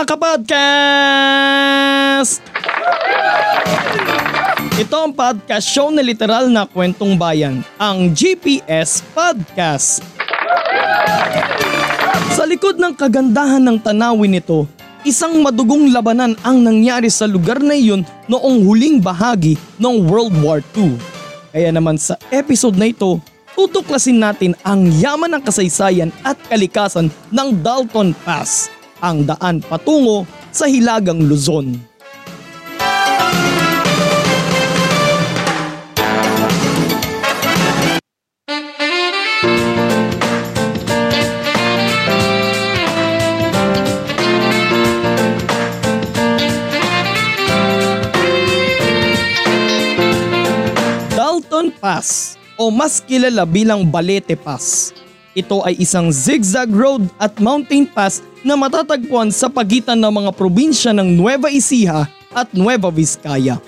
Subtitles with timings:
[0.00, 0.56] Mga kapodcast?
[4.80, 10.00] Ito ang podcast show na literal na kwentong bayan, ang GPS Podcast.
[12.32, 14.64] Sa likod ng kagandahan ng tanawin nito,
[15.04, 20.64] isang madugong labanan ang nangyari sa lugar na iyon noong huling bahagi ng World War
[20.80, 20.96] II.
[21.52, 23.20] Kaya naman sa episode na ito,
[23.52, 30.68] tutuklasin natin ang yaman ng kasaysayan at kalikasan ng Dalton Pass ang daan patungo sa
[30.68, 31.90] Hilagang Luzon.
[51.16, 54.92] Dalton Pass o mas kilala bilang Balete Pass.
[55.30, 60.90] Ito ay isang zigzag road at mountain pass na matatagpuan sa pagitan ng mga probinsya
[60.90, 63.62] ng Nueva Ecija at Nueva Vizcaya.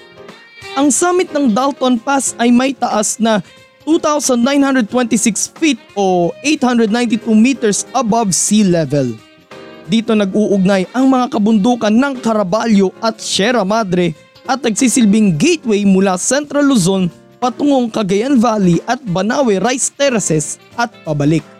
[0.74, 3.44] Ang summit ng Dalton Pass ay may taas na
[3.86, 9.14] 2,926 feet o 892 meters above sea level.
[9.86, 14.14] Dito nag-uugnay ang mga kabundukan ng Caraballo at Sierra Madre
[14.46, 17.10] at nagsisilbing gateway mula Central Luzon
[17.42, 21.52] patungong Cagayan Valley at Banawe Rice Terraces at pabalik.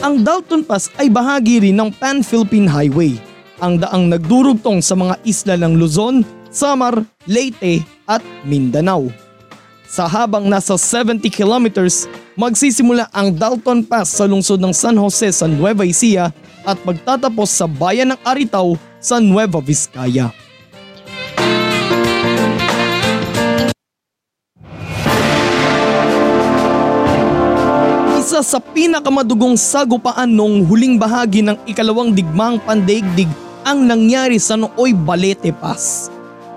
[0.00, 3.20] Ang Dalton Pass ay bahagi rin ng Pan-Philippine Highway,
[3.60, 9.12] ang daang nagdurugtong sa mga isla ng Luzon, Samar, Leyte at Mindanao.
[9.84, 15.44] Sa habang nasa 70 kilometers, magsisimula ang Dalton Pass sa lungsod ng San Jose sa
[15.44, 16.32] Nueva Ecija
[16.64, 20.32] at magtatapos sa bayan ng Aritaw sa Nueva Vizcaya.
[28.40, 33.28] Isa sa pinakamadugong sagupaan noong huling bahagi ng ikalawang digmang pandaigdig
[33.68, 36.08] ang nangyari sa Nooy Balete Pass.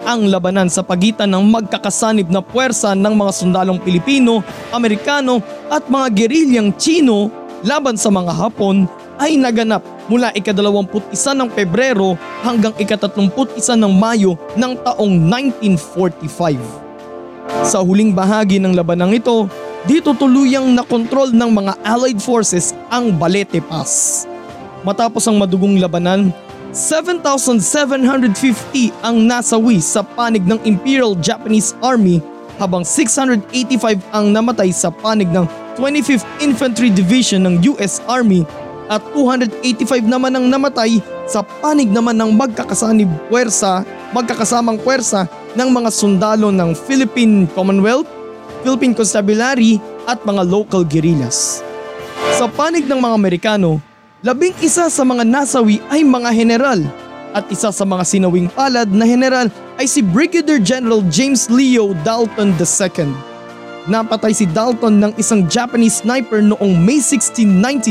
[0.07, 4.39] Ang labanan sa pagitan ng magkakasanib na puwersa ng mga sundalong Pilipino,
[4.71, 7.27] Amerikano at mga gerilyang Chino
[7.67, 8.87] laban sa mga Hapon
[9.19, 12.15] ay naganap mula ikadalawamput-isa ng Pebrero
[12.47, 17.67] hanggang ikatatlumput-isa ng Mayo ng taong 1945.
[17.67, 19.51] Sa huling bahagi ng labanang ito,
[19.83, 24.23] dito tuluyang nakontrol ng mga Allied Forces ang Balete Pass.
[24.87, 26.31] Matapos ang madugong labanan,
[26.71, 32.23] 7,750 ang nasawi sa panig ng Imperial Japanese Army
[32.57, 35.43] habang 685 ang namatay sa panig ng
[35.75, 38.47] 25th Infantry Division ng US Army
[38.87, 43.83] at 285 naman ang namatay sa panig naman ng magkakasanib puwersa,
[44.15, 45.27] magkakasamang puwersa
[45.59, 48.22] ng mga sundalo ng Philippine Commonwealth,
[48.63, 51.59] Philippine Constabulary at mga local guerrillas.
[52.39, 53.83] Sa panig ng mga Amerikano,
[54.23, 56.79] labing isa sa mga nasawi ay mga general
[57.35, 62.55] at isa sa mga sinawing palad na general ay si Brigadier General James Leo Dalton
[62.55, 63.11] II.
[63.83, 67.43] Napatay si Dalton ng isang Japanese sniper noong May 16,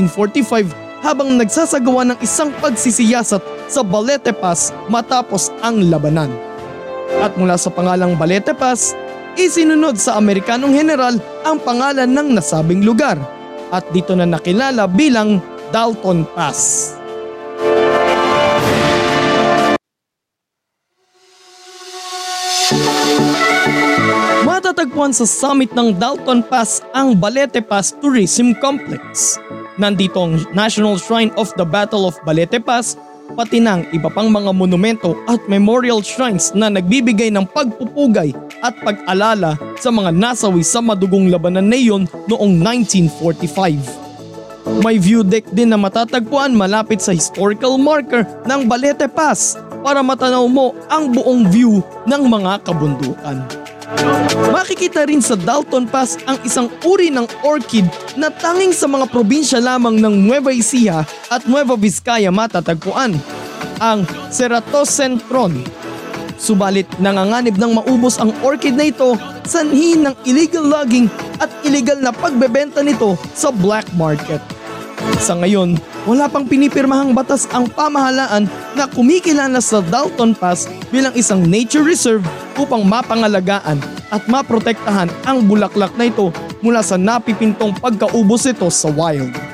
[0.09, 0.73] 1945
[1.05, 6.33] habang nagsasagawa ng isang pagsisiyasat sa Balete Pass matapos ang labanan.
[7.21, 8.97] At mula sa pangalang Balete Pass,
[9.37, 11.17] isinunod sa Amerikanong general
[11.47, 13.17] ang pangalan ng nasabing lugar
[13.73, 15.41] at dito na nakilala bilang
[15.73, 16.93] Dalton Pass.
[24.45, 29.37] Matatagpuan sa summit ng Dalton Pass ang Balete Pass Tourism Complex.
[29.81, 32.97] Nandito ang National Shrine of the Battle of Balete Pass
[33.33, 39.57] pati ng iba pang mga monumento at memorial shrines na nagbibigay ng pagpupugay at pag-alala
[39.79, 44.83] sa mga nasawi sa madugong labanan na iyon noong 1945.
[44.83, 50.47] May view deck din na matatagpuan malapit sa historical marker ng Balete Pass para matanaw
[50.47, 53.62] mo ang buong view ng mga kabundukan.
[54.53, 57.85] Makikita rin sa Dalton Pass ang isang uri ng orchid
[58.15, 63.17] na tanging sa mga probinsya lamang ng Nueva Ecija at Nueva Vizcaya matatagpuan,
[63.83, 65.61] ang Ceratocentron.
[66.39, 69.15] Subalit nanganganib ng maubos ang orchid na ito
[69.47, 71.07] sanhi ng illegal logging
[71.39, 74.43] at illegal na pagbebenta nito sa black market.
[75.23, 81.47] Sa ngayon, wala pang pinipirmahang batas ang pamahalaan na kumikilala sa Dalton Pass bilang isang
[81.47, 82.27] nature reserve
[82.59, 83.79] upang mapangalagaan
[84.11, 89.52] at maprotektahan ang bulaklak na ito mula sa napipintong pagkaubos nito sa wild.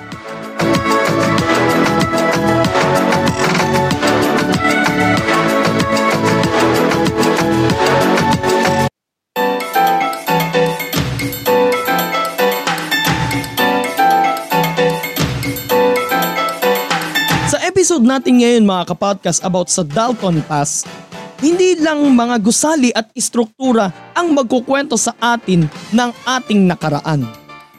[17.88, 20.84] Episode natin ngayon mga kapodcast about sa Dalton Pass,
[21.40, 25.64] hindi lang mga gusali at istruktura ang magkukwento sa atin
[25.96, 27.24] ng ating nakaraan.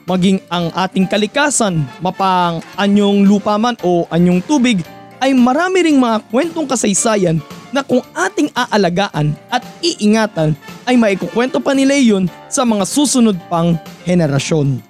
[0.10, 4.82] Maging ang ating kalikasan, mapang anyong lupa man o anyong tubig,
[5.22, 7.38] ay marami ring mga kwentong kasaysayan
[7.70, 10.58] na kung ating aalagaan at iingatan
[10.90, 13.78] ay maikukwento pa nila yun sa mga susunod pang
[14.10, 14.82] henerasyon.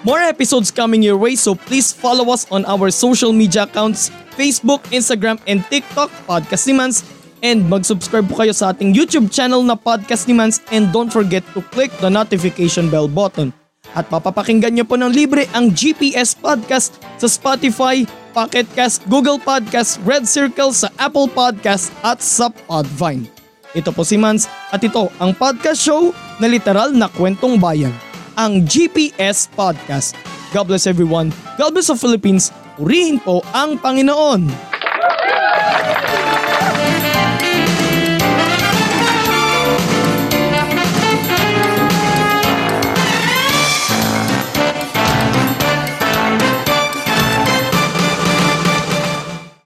[0.00, 4.80] More episodes coming your way so please follow us on our social media accounts Facebook,
[4.88, 7.04] Instagram, and TikTok, Podcast ni Mans.
[7.44, 11.44] And mag-subscribe po kayo sa ating YouTube channel na Podcast ni Mans and don't forget
[11.52, 13.52] to click the notification bell button.
[13.92, 20.24] At papapakinggan niyo po ng libre ang GPS Podcast sa Spotify, Pocketcast, Google Podcast, Red
[20.24, 23.28] Circle sa Apple Podcast at sa Podvine.
[23.76, 27.92] Ito po si Mans at ito ang podcast show na literal na kwentong bayan
[28.40, 30.16] ang GPS Podcast.
[30.56, 31.28] God bless everyone.
[31.60, 32.48] God bless the Philippines.
[32.80, 34.48] Purihin po ang Panginoon.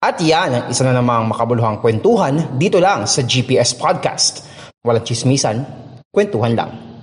[0.03, 4.45] At yan ang isa na namang makabuluhang kwentuhan dito lang sa GPS Podcast.
[4.83, 5.63] Walang chismisan,
[6.11, 6.94] kwentuhan lang.